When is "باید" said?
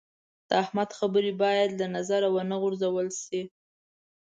1.41-1.69